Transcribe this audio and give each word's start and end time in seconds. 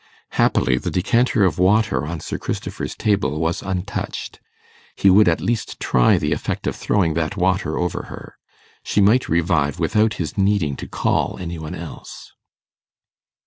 Happily 0.31 0.79
the 0.79 0.89
decanter 0.89 1.43
of 1.45 1.59
water 1.59 2.07
on 2.07 2.21
Sir 2.21 2.39
Christopher's 2.39 2.95
table 2.95 3.39
was 3.39 3.61
untouched. 3.61 4.39
He 4.95 5.11
would 5.11 5.27
at 5.27 5.39
least 5.39 5.79
try 5.79 6.17
the 6.17 6.31
effect 6.33 6.65
of 6.65 6.75
throwing 6.75 7.13
that 7.13 7.37
water 7.37 7.77
over 7.77 8.05
her. 8.09 8.35
She 8.83 8.99
might 8.99 9.29
revive 9.29 9.77
without 9.77 10.15
his 10.15 10.39
needing 10.39 10.75
to 10.77 10.87
call 10.87 11.37
any 11.39 11.59
one 11.59 11.75
else. 11.75 12.31